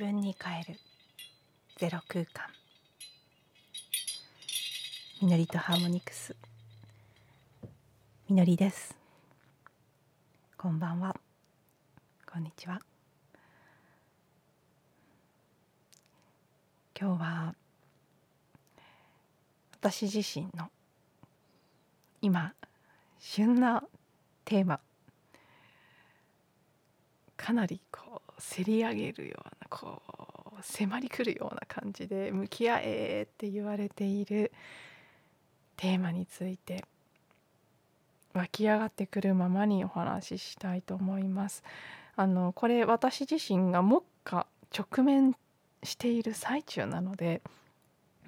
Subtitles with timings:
[0.00, 0.80] 分に変える。
[1.76, 2.46] ゼロ空間。
[5.20, 6.34] みのりとハーモニクス。
[8.26, 8.96] みのりです。
[10.56, 11.14] こんばんは。
[12.24, 12.80] こんにちは。
[16.98, 17.54] 今日は
[19.82, 20.70] 私自身の
[22.22, 22.54] 今
[23.18, 23.84] 旬な
[24.46, 24.80] テーマ。
[27.36, 28.09] かなりこう
[28.40, 30.02] せり上げるようなこ
[30.58, 34.52] う迫りくるような感じで向き合えって言われている
[35.76, 36.84] テーマについて
[38.34, 41.62] 湧き上がってくるままにお話ししたいと思います。
[42.16, 45.34] あのこれ私自身が目下直面
[45.82, 47.40] している最中なので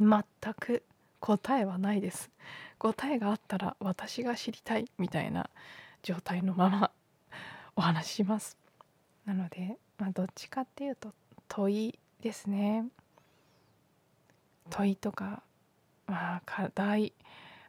[0.00, 0.24] 全
[0.58, 0.82] く
[1.20, 2.30] 答えはないです。
[2.78, 5.48] 答えがあったら私が知りたいみたいな
[6.02, 6.90] 状態のまま
[7.76, 8.56] お話しします。
[9.24, 11.12] なので、まあ、どっちかっていうと
[11.46, 12.86] 問いですね。
[14.68, 15.44] 問いとか、
[16.08, 17.12] まあ、課題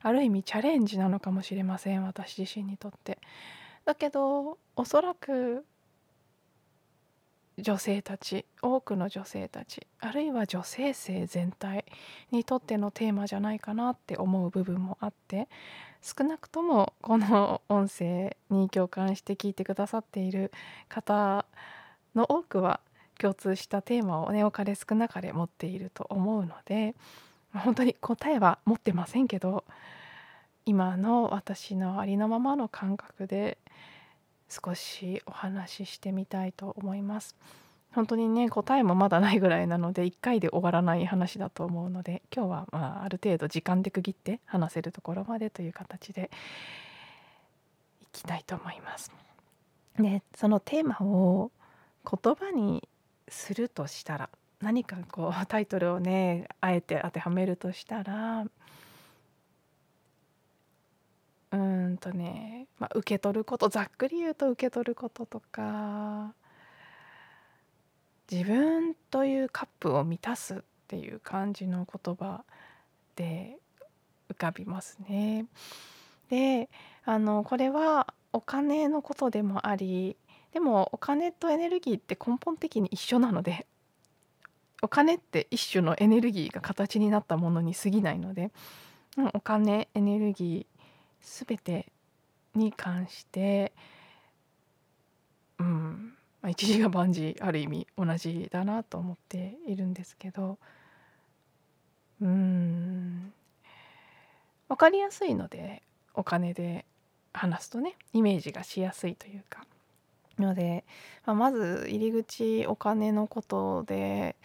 [0.01, 3.19] ある意味チャレンジなのかもしれません私自身にとって。
[3.85, 5.63] だけどおそらく
[7.59, 11.85] 女性たち多くの女性たちあるいは女性性全体
[12.31, 15.47] にとってのテーマじゃないかなって思う部分もあって
[16.01, 20.51] 少なくともこの音声に共感して聞いてくださっている
[20.89, 21.45] 方
[22.15, 22.79] の多くは
[23.19, 26.95] 共通したテーマをね多かれ少なかれ持っていると思うので
[27.53, 29.63] 本当に答えは持ってませんけど
[30.65, 33.57] 今の私のありのままの感覚で
[34.49, 37.35] 少しお話ししてみたいと思います。
[37.93, 46.31] 本当にね答えもまだないぐらいなので1回で終わらない話だと思うので今日はまあある程度時間で区切って話せるところまでという形で
[48.01, 49.11] いきたいと思います。
[49.99, 51.51] でそのテーマを
[52.09, 52.87] 言葉に
[53.27, 54.29] するとしたら
[54.61, 58.45] 何かこう タイトルをねあえて当てはめるとしたら
[61.51, 66.33] うんとね、まあ、受け取ることざっくり言うと受け取ることとか
[68.31, 72.43] 自分というカップを満たすっていう感じの言葉
[73.15, 73.57] で
[74.29, 75.45] 浮かびますね。
[76.29, 76.69] で
[77.05, 80.17] あのこれはお金のことでもあり
[80.53, 83.65] でもお金とエネルギーって根本的に一緒なので
[84.81, 88.51] お金って一種のエネルギーが形になったものに過ぎないので、
[89.17, 91.91] うん、お金エネルギー全て
[92.53, 93.73] に関して
[95.59, 100.57] うんまあ、一時が万事ある意味同じだなと思っているんですけど
[102.21, 103.31] うん
[104.67, 105.83] 分かりやすいので
[106.13, 106.85] お金で
[107.31, 109.65] 話すとねイメージがしやすいというか。
[110.39, 110.85] ので、
[111.25, 114.35] まあ、まず入り口お金のことで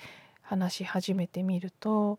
[0.43, 2.19] 話し始めてみると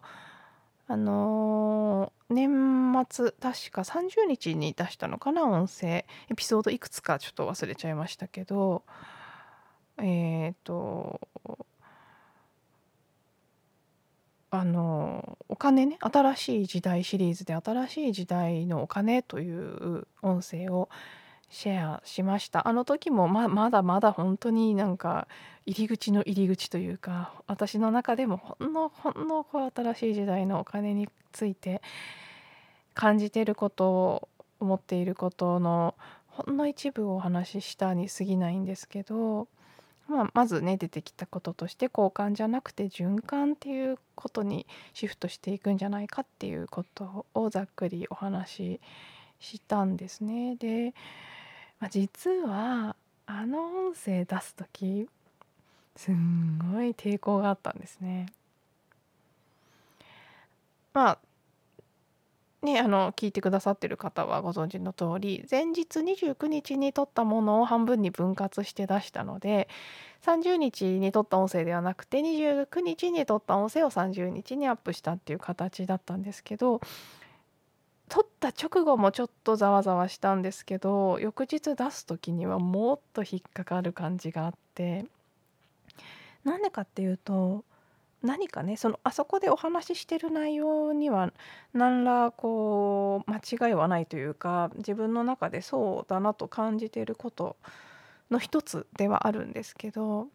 [0.87, 8.83] あのー、年末確か30日に出したのかな音声エピソードいくつかちょっと忘れちゃいましたけど
[9.99, 11.21] えっ、ー、と
[14.51, 20.89] あのお金ね新しい時代シリーズで新しい時代のお金という音声を
[21.49, 25.27] シェアしましたあの時もままだまだ本当になんか
[25.65, 29.45] 入り口の入り口というか私の中でもほんのほんの
[29.75, 31.81] 新しい時代のお金について
[32.93, 35.95] 感じていることを思っていることの
[36.27, 39.47] ほんの一部をお話ししたに過ぎないんですけど
[40.09, 48.81] まあ、まずね出てきたこととして交換じゃなくて循環っていうことにシフトしていくんじゃないかっていうことをざっくりお話し
[49.39, 50.55] したんですね。
[50.55, 50.93] で、
[51.79, 52.95] まあ、実は
[53.25, 55.07] あの音声出す時
[55.95, 58.27] すんごい抵抗があったんですね。
[60.93, 61.19] まあ
[62.61, 69.69] ね、あの聞いてくださってる方はご存知の通り前日29日に撮ったものを半分に分割して出したので
[70.25, 76.81] 30日に撮った音声ではなくて29日に撮った音声を30日にアップしたっていう形だったんですけど
[78.09, 85.05] 撮った直後もちょっとざわざわしたんですけど翌日出す時にはもっと引っかかる感じがあって
[86.43, 87.63] なんでかっていうと
[88.23, 91.31] 何かねそのあそこでお話ししてる内容には
[91.73, 97.55] 何らこう間違いはないというか自分の中でそうだなと感じていること
[98.29, 100.27] の一つではあるんですけど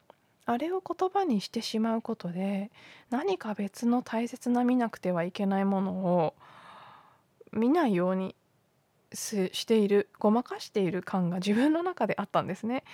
[0.46, 2.70] あれを言葉にしてしまうことで
[3.10, 6.34] 何か別の大切な見なくてはいけないものを
[7.54, 8.34] 見ないように
[9.14, 12.84] しているごまかしている感が自分の中であったんですね。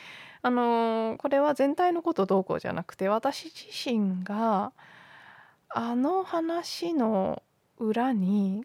[0.42, 4.72] あのこれは全体のことどうこうじゃなくて私自身が
[5.68, 7.42] あの話の
[7.78, 8.64] 裏に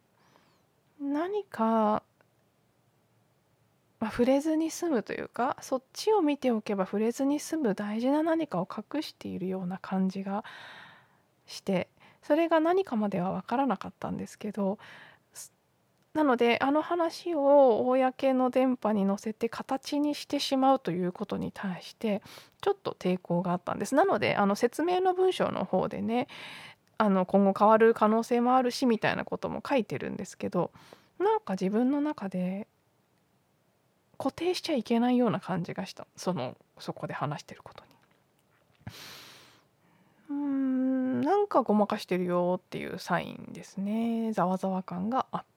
[1.01, 2.03] 何か、
[3.99, 10.43] まあ、触れずに済むというかそっちを見ておけば触れずに済む大事な何かを隠しているような感じが
[11.45, 11.89] して
[12.23, 14.79] それが何かまでは分からなかったんですけど
[16.15, 22.21] なのであの話を公の電波に乗せて形にしてしまうということに対して
[22.61, 23.95] ちょっと抵抗があったんです。
[23.95, 26.27] なのであの説明の文章の方でね
[26.97, 30.71] あの今後変わる可能性もあるしみたいなことも書いてるんですけど
[31.19, 32.67] なんか自分の中で
[34.17, 37.91] 固定しちゃいけないような感じがしたそのそこで話してることに。
[40.29, 45.54] うーんなんかごまかしてるよっていうサインですねざわざわ感があった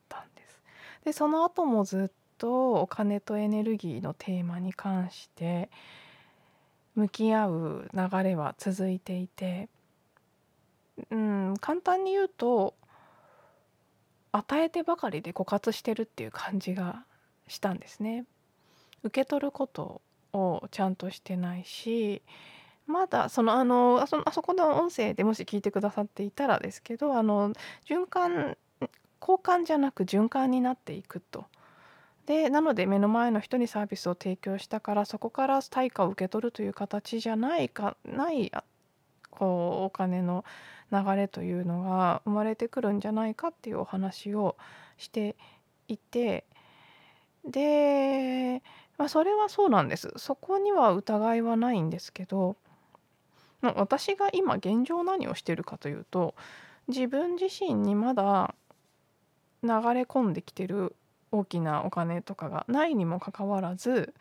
[1.08, 1.12] で。
[1.12, 5.70] その後もずっとお金とエネルギーのテーマに関して
[6.94, 9.68] 向き合う流れは続いていて
[11.10, 12.74] うん簡単に言うと
[14.32, 17.04] 与えてばかりで枯渇してるっていう感じが
[17.46, 18.26] したんですね。
[19.02, 20.02] 受け取ること
[20.32, 22.20] をちゃんとしてないし
[22.86, 27.52] まだそのあのあそあそこの音声でもし聞いてくださっていたらですけどあの
[27.88, 28.56] 循環
[29.20, 31.46] 交換じゃなく循環になっていくと。
[32.26, 38.52] でなので目の前の人にサービスを提供したからそこから対価を受け取るという形じゃないかない
[39.30, 40.44] こうお金の
[40.92, 44.56] 流れというのが生まれてくるんじゃないかっていうお話を
[44.98, 45.36] して
[45.88, 46.44] いて。
[47.44, 48.62] で、
[48.98, 50.12] まあ、それはそうなんです。
[50.16, 52.56] そこには疑いはないんですけど。
[53.62, 56.34] 私が今現状何をしてるかというと
[56.86, 58.54] 自分自身にまだ
[59.62, 60.94] 流れ込んできてる
[61.30, 64.14] 大きなお金とかがないにもかかわらず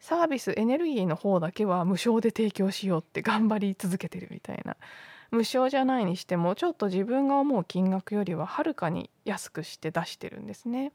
[0.00, 4.76] サービスエネルギーの方だけは無償で提供しようって頑張り続けてるみたいな
[5.30, 10.92] 無償じゃないにしてもちょっと自分が思う金額よりははるかに安くして出してるんですね。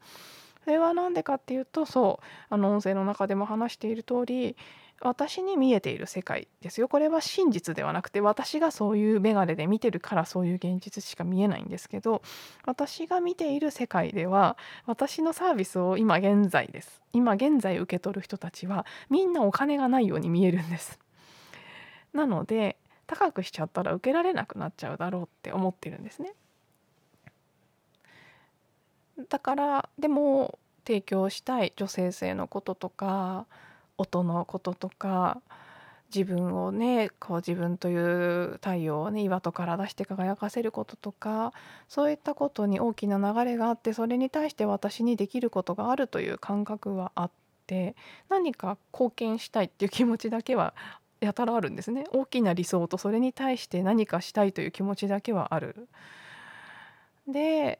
[0.64, 4.56] それは何でかっていうとそうあの音声の中でも話している通り
[5.02, 6.88] 私に見えている世界ですよ。
[6.88, 12.20] これは真実ではなくて私がそういう眼鏡で見てるからそういう現実しか見えないんですけど
[12.66, 17.00] 私が見ている世界では私のサービスを今現在です。
[17.14, 20.98] 今現在受け取る人たちはみんなお金がないように見えるんです。
[22.12, 22.76] なので
[23.06, 26.34] 高くしちゃったら受けられなくなっちゃうだろうって思ってるんですね。
[29.30, 33.46] だからでも提供したい女性性のこととか
[34.00, 35.42] 音のこととか
[36.14, 41.52] 自分をねこう自分という太陽をね岩戸から出して輝かせることとか
[41.86, 47.30] そういったことに大きな流れがあってそれに対して私にできることがあるという感覚はあっ
[47.66, 47.94] て
[48.28, 50.74] 何か貢献したいっていう気持ちだけは
[51.20, 55.88] やたらあるんですね大きな理想とそれに対して何かしたいという気持ちだけはある。
[57.28, 57.78] で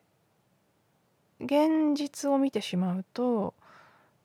[1.41, 3.55] 現実を見てしまうと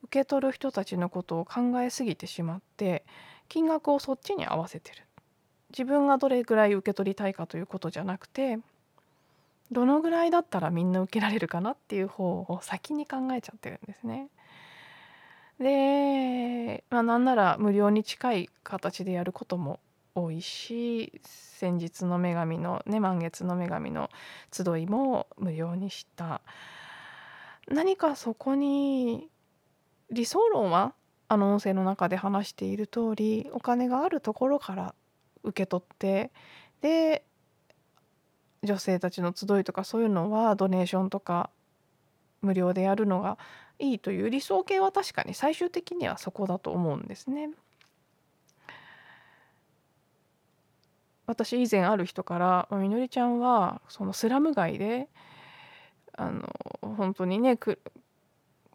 [0.05, 3.03] 受け取る人たちのことを考えすぎてしまって
[3.49, 5.03] 金額をそっちに合わせてる
[5.71, 8.59] 自分がどれぐらい受け取りたいかということじゃなくて
[9.71, 14.29] どのぐらいだったらみんな受けられるかなっていう方を先に考えちゃってるんですね。
[15.59, 19.79] で、まあ、なんなら無料に近い形でやることも
[20.13, 24.09] 多いし先日の女神のね満月の女神の
[24.51, 26.41] 集いも無料にした
[27.67, 29.29] 何かそこに
[30.11, 30.93] 理想論は
[31.27, 34.95] あの音声の中で話している通りお金があるところから
[35.43, 36.31] 受け取って
[36.81, 37.23] で
[38.63, 41.49] 女性たちの集いとかそういうのはドネーションとか
[42.41, 43.37] 無料でやるのが
[43.79, 47.49] いいという理想形は確かに最終的にはそこだと思うんですね。
[51.27, 55.09] 私以前ある人から「みのりちゃんはそのスラム街で
[56.13, 56.47] あの
[56.81, 57.57] 本当にね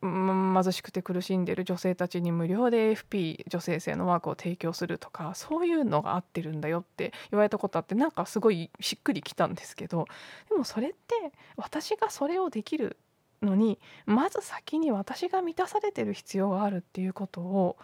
[0.02, 10.07] 貧しくて苦しんでる女性たちに無料で AFP 女性性のワークを提供するとかそういうのが合ってるんだよって言われたことあってなんかすごいしっくりきたんですけど
[10.49, 12.97] でもそれって私がそれをできる
[13.42, 17.76] のにまず先に私が満たされてる必要があるっていうことを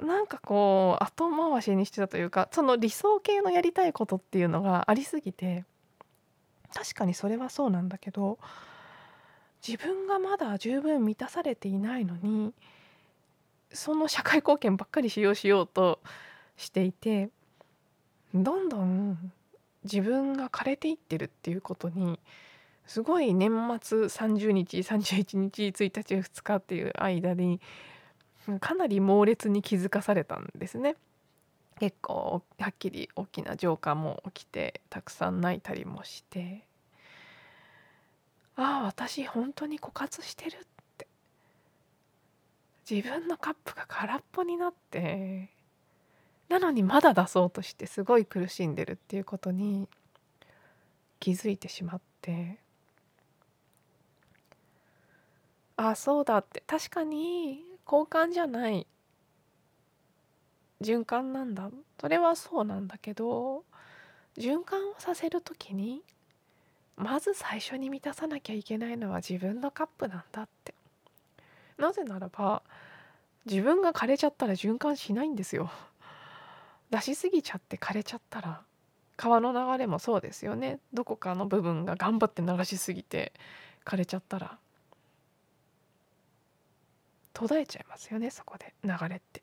[0.00, 5.64] なんかこう後回しにしてたというかその理想系のやりたいことっていうのがありすぎて
[6.74, 8.38] 確かにそれはそうなんだけど
[9.66, 12.52] 自分がまだ十分満たされていないのに
[13.72, 16.00] その社会貢献ばっかりしようしようと
[16.56, 17.30] していて
[18.34, 19.32] どんどん
[19.84, 22.18] 自分が枯れていってるっていうことに
[22.86, 23.50] すごい年
[23.80, 27.60] 末30日31日1日2日っていう間に
[28.60, 30.96] かなり猛烈に気づかされたんですね。
[31.78, 36.64] 結構はっきり大きな浄化も起きてたくさん泣いたりもして
[38.56, 40.58] ああ私本当に枯渇してるっ
[40.98, 41.06] て。
[42.88, 45.50] 自分のカップが空っぽになって。
[46.48, 49.88] なのにまだ出そうとしてすごい苦しんでるっていうことに
[51.18, 52.58] 気づいてしまって。
[55.76, 56.62] ああそうだって。
[56.66, 58.86] 確かに交換じゃない
[60.82, 61.70] 循環なんだ。
[62.00, 63.64] それはそうなんだけど
[64.36, 66.02] 循環をさせる時に
[67.02, 70.72] まず最初に満たさなきゃいけないのは自分のカップなんだって。
[71.76, 72.62] なぜならば
[73.44, 75.68] 自分が枯れちゃったら循環しないんですよ。
[76.90, 78.60] 出しすぎちゃって枯れちゃったら
[79.16, 80.78] 川の流れもそうですよね。
[80.94, 83.32] どこかの部分が頑張って流しすぎて
[83.84, 84.58] 枯れちゃったら
[87.32, 89.42] 途絶えちゃいますよねそこで流れって。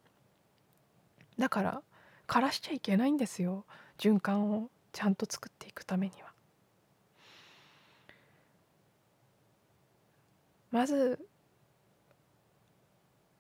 [1.38, 1.82] だから
[2.25, 3.66] 枯らしちゃいけないんですよ
[3.98, 6.28] 循環をちゃんと作っていくためには。
[10.71, 11.19] まず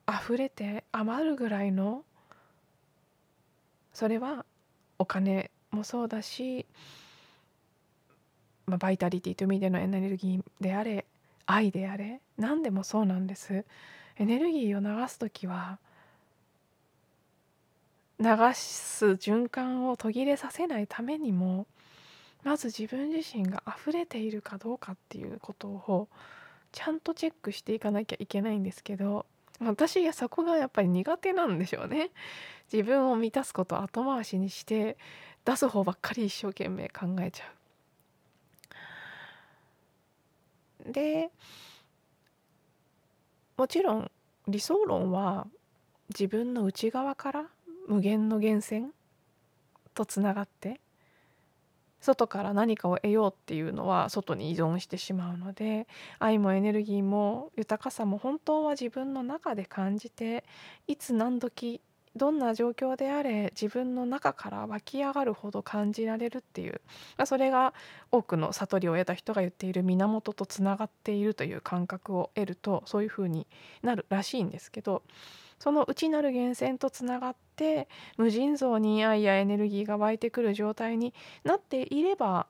[0.07, 2.03] 溢れて余るぐらいの
[3.93, 4.45] それは
[4.97, 6.65] お金もそうだし、
[8.65, 11.05] まあ、バイタリティという意味でのエネルギーであれ
[11.45, 13.65] 愛であれ何でもそうなんです。
[14.17, 15.79] エネルギーを流す時は
[18.19, 21.67] 流す循環を途切れさせないためにも
[22.43, 26.09] まず自分自身が溢れているかどうかっていうことを
[26.71, 29.25] ちゃんとチェックしていかなきゃいけないんですけど
[29.59, 32.11] 私はそこがやっぱり苦手なんでしょうね。
[32.71, 34.97] 自分を満たすこと後回しにして
[35.43, 37.45] 出す方ばっかり一生懸命考えちゃ
[40.87, 40.91] う。
[40.93, 41.29] で
[43.57, 44.11] もちろん
[44.47, 45.45] 理想論は
[46.09, 47.45] 自分の内側から
[47.87, 48.87] 無限の源泉
[49.93, 50.79] とつながって
[52.01, 55.87] 外から何かを得ようっていうのは外に依存してしまうので
[56.19, 60.43] 愛もエネルギーも豊かさも本当は自分の中で感じて
[60.87, 61.81] いつ何時
[62.15, 66.81] どんな状況であれ自分の中から湧き上がるほど感じられるっていう
[67.25, 67.73] それが
[68.11, 73.45] 多くの悟りを得た人が言っている源とつながっているという感覚を得るとそういうふうに
[73.83, 75.03] なるらしいんですけど
[75.59, 77.87] その内なる源泉とつながって
[78.17, 81.13] 無尽蔵に愛やエネルギーが湧いてくる状態に
[81.43, 82.47] なっていれば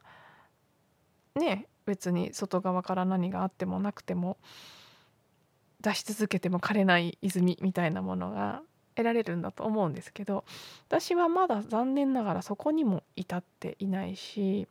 [1.36, 4.38] ね別に外側から何があってもなくても
[5.82, 8.62] 出し続けても枯れない泉みたいなものが
[8.96, 10.44] 得られるんだと思うんですけど
[10.88, 14.68] 私はまだ残念ながらそこにも至っていないし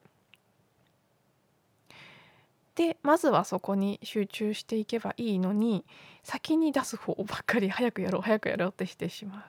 [2.78, 5.84] でまずはそこに集中していけばいいのに
[6.22, 9.42] 先に出す方ばっかり早くやろう早くやろうってしてしまう。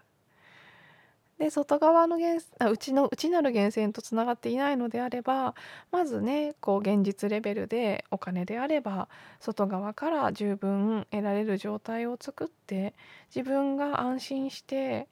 [1.37, 5.53] で外側の源あ内の内なる源泉とつながっていないのであれば
[5.91, 9.07] まずねこう現実レベルでお金であれば
[9.39, 12.95] 外側から十分得られる状態を作って
[13.33, 15.07] 自分が安心して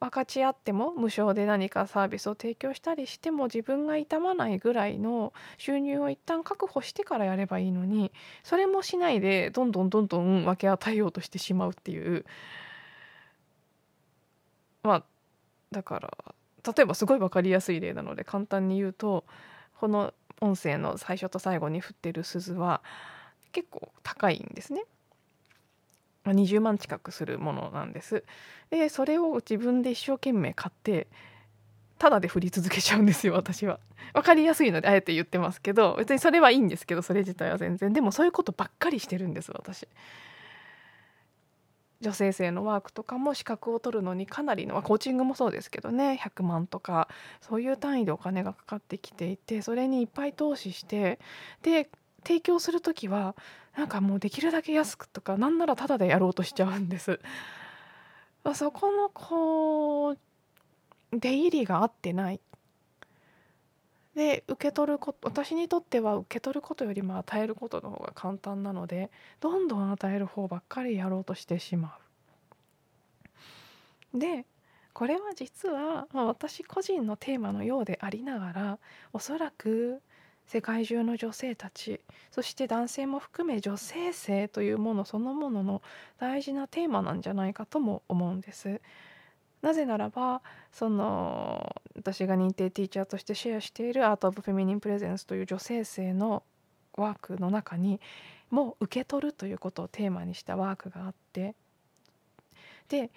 [0.00, 12.24] 分かち合っても無償で何かサービスを提供したりしても自分が痛まないぐらいの収入を一旦確保してからやればいいのにそれもしないでどんどんどんどん分け与えようとしてしまうっていう
[14.82, 15.04] まあ
[15.70, 16.10] だから
[16.74, 19.24] 例えばすごい分かりやすい例なので簡単に言うと
[19.78, 22.82] この音声の最初と最後に振ってる鈴は
[23.52, 24.84] 結構高いんですね。
[26.24, 28.24] 20万近くするものなんです。
[28.70, 31.08] でそれを自分で一生懸命買って
[31.98, 33.78] ただで振り続けちゃうんですよ私は。
[34.14, 39.86] 分かりやすいのであえて言ってますけど別にそれはいいんですけどそれ自体は全然でもそういうことばっかりしてるんです私。
[42.02, 47.08] 女性性のワークとかも資格を取るのにかなりのコーチングもそうですけどね100万とか
[47.40, 51.20] そういう単位でお金がかかってきていてそれにいっぱい投資して
[51.62, 51.88] で
[52.24, 53.34] 提供する時は
[53.76, 57.20] なんかもうできるだけ安くとかなんならタダでやろうとしちゃうんです。
[58.54, 60.18] そこのこう
[61.12, 62.40] 出入りが合ってない
[64.14, 69.10] で受け取ること私にとっては受け取ることよりも与えることの方が簡単なので
[69.40, 71.96] どんどん与える方ばっかりやろうとしてしま
[74.14, 74.18] う。
[74.18, 74.44] で
[74.92, 78.78] これは実は、まあ、私個人のテーマのようでありながら
[79.14, 80.02] おそらく
[80.52, 81.98] 世界中の女性たち
[82.30, 85.80] そして男性も含め女性性というものそのものの
[86.18, 88.82] 大事なテーマなんじゃないかとも思うんです。
[89.62, 96.42] なぜならばその私が認定ティーチャーとしてシェアしているアート・オブ・フェミニン・プレゼンスという女性性の
[96.98, 97.98] ワークの中に
[98.50, 101.54] もう受け取るということをテーマにしたワークがあって
[102.90, 103.10] で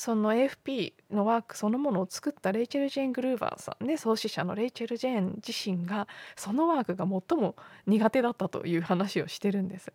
[0.00, 7.54] その AFP のワークそのものを作ったレイチェル・ジェーン・グルーバーさんね創始者のレイチェル・ジェーン自身がそのワークが最も
[7.86, 9.92] 苦手だったという話をしてるんです。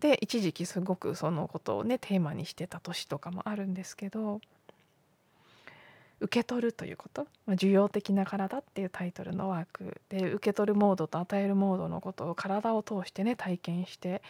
[0.00, 4.40] で一時期すごくそのことをねテーマにしてた年とかもあるんですけど
[6.22, 14.22] 受け取るということ「受容的な体」っていうタイトルのワークで受け取るモードと与えるモードのことを体を通してね体験して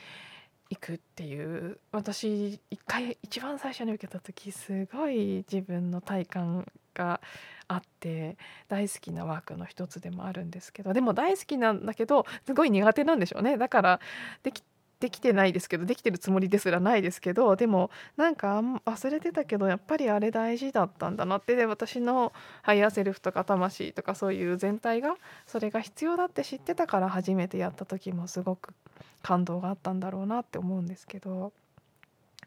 [0.72, 7.20] いくっていう私一回一番最初に受けた時すごい自分の体感が
[7.68, 8.38] あって
[8.68, 13.58] 大好きなワークの一つでもあるんですけどでも大好きなんだけどすごい苦手なんでしょうね。
[13.58, 14.00] だから
[14.42, 14.62] でき
[15.02, 21.56] できてないですけどできてるつもりですらないですけどでもなんか忘れてたけどやっぱりあれ大事だったんだなって。
[21.56, 22.32] で私の
[22.62, 25.16] ハイヤーセルフとか魂とかそういう全体が
[25.46, 28.74] それが必要だって知ってたから初めてやった時もすごく
[29.22, 31.52] 感動があったんだろうなって思うんですけど。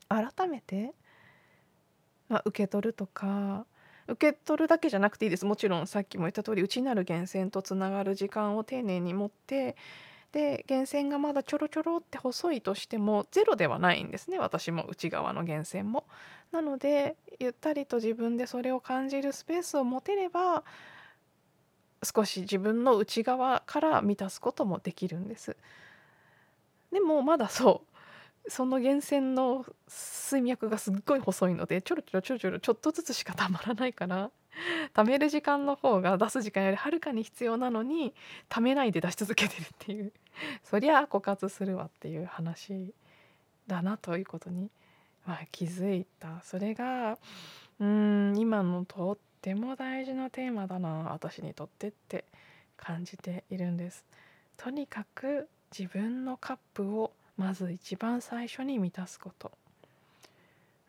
[0.07, 0.93] 改めて、
[2.29, 3.65] まあ、受け取るとか
[4.07, 5.45] 受け取るだけじゃなくていいです。
[5.45, 9.75] もちろんさっきも言った通り内なる源泉とつながる時間を丁寧に持って
[10.35, 16.03] で源泉がまだちょろちょろって細いとしてもゼロではないんですね私も内側の源泉も。
[16.51, 20.65] なのでゆったりと自分でそれを感じるスペースを持てれば
[22.03, 25.55] 少し自分の内側から満たすこともできるんです。
[26.91, 27.83] でもまだそ
[28.45, 34.31] うその源泉の水脈がすっごい細いのでちょろちょろちょろちょろちょっとずつしかたまらないから
[34.93, 38.13] 貯める時間の方が出す時間よりはるかに必要なのに
[38.49, 40.11] 貯めないで出し続けてるっていう。
[40.63, 42.93] そりゃ枯渇するわっていう話
[43.67, 44.69] だなということに、
[45.25, 46.41] まあ、気づいた。
[46.43, 47.17] それが
[47.79, 52.25] うん今のとっても大事なテーマだな私にとってって
[52.77, 54.05] 感じているんです。
[54.57, 59.51] とにかく自分のカップをまず一番最初に満たすこと。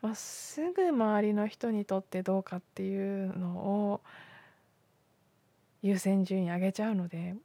[0.01, 4.01] まあ、すぐ周りの人にとってどうかっていうのを
[5.81, 7.35] 優先順位上げちゃうので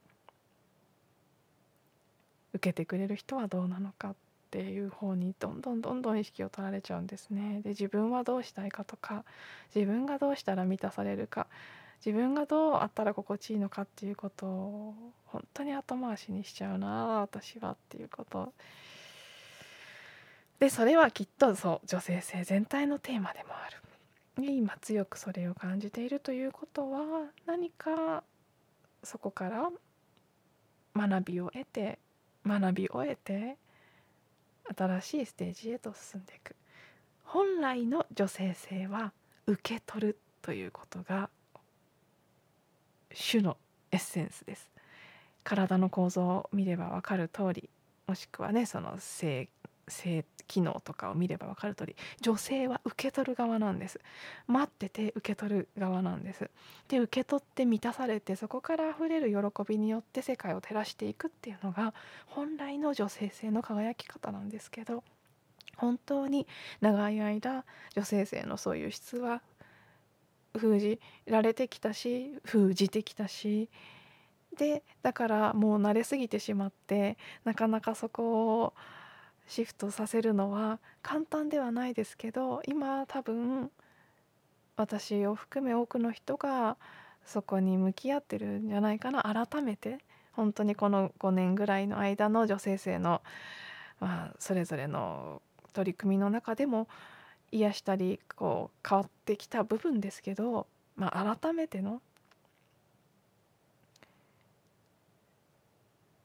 [2.53, 4.15] 受けてくれる人はどうなのかっ
[4.51, 7.61] ていう方にどんどんどんどん意識を取られちゃうんですね。
[7.63, 9.25] で自分はどうしたいかとか
[9.73, 11.47] 自分がどうしたら満たされるか
[12.05, 14.93] 自分がどうあったら心地いいのかっていうことを
[15.25, 18.53] 本当に後回しにしちゃうな私はっていうこと
[20.59, 23.77] でそれはきっとそう女性性全体のテーマでもある。
[24.41, 28.23] 今強くそれを感じているということは何か
[29.03, 29.69] そこから
[30.95, 31.99] 学びを得て
[32.45, 33.57] 学び終えて
[34.75, 36.55] 新しいステージへと進んでいく。
[37.25, 39.11] 本来の女性性は
[39.47, 41.29] 受け取るということが
[43.13, 43.57] 主の
[43.91, 44.69] エッセンスです。
[45.43, 47.69] 体の構造を見れば分かる通り
[48.07, 49.49] もしくはねその性
[49.87, 53.99] 性機能とかを見れば分かる通り女性は受け取る側なんです。
[54.47, 56.49] 待ってて受け取る側なんです。
[56.87, 61.93] で受け取って満たされてそこから溢れる喜びによって世界を照らしていくっていうのが
[62.27, 65.03] 本来の女性性の輝き方なんですけど
[65.77, 66.47] 本当に
[66.81, 67.65] 長い間
[67.95, 69.41] 女性性のそういう質は
[70.57, 73.69] 封じられてきたし封じてきたし
[74.57, 78.73] でだからもう慣れすぎてしまってなかなかそこを
[79.47, 83.69] シフトさせるのは簡単ではないですけど今多分
[84.75, 86.77] 私を含め多くの人が
[87.25, 89.23] そこに向き合ってるんじゃないかな。
[89.23, 89.99] 改めて
[90.33, 93.21] 本当にこの5年ぐらいの間の女性性の、
[93.99, 95.41] まあ、それぞれの
[95.73, 96.87] 取り組みの中でも
[97.51, 102.01] 癒したりこう変わってきた部分ですけど、まあ、改めての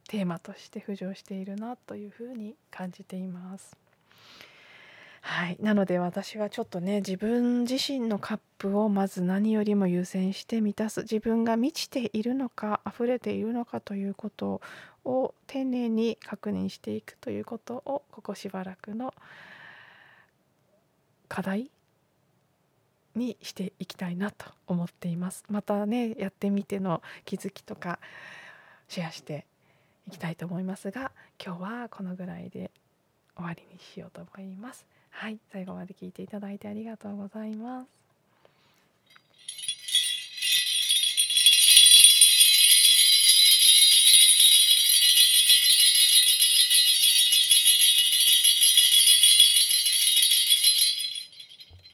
[0.09, 3.77] テーマとして浮上しているなというふうに感じています。
[5.21, 14.63] はい、なので私はちょっとね自分自身のカップをまず何よりも優先して満たす自分が満ちているのか溢れているのかということ
[15.05, 19.13] を丁寧に確認していくということをここしばらくの
[21.29, 21.71] 課題
[23.15, 25.45] にしていきたいなと思っています。
[25.51, 27.99] またねやってみての気づきとか
[28.89, 29.45] シェアして
[30.09, 31.13] いきたいと思いますが
[31.45, 32.71] 今日はこのぐらいで
[33.37, 34.87] 終わりにしようと思います。
[35.11, 38.08] はい最後まで聞いていただいてありがとうございます。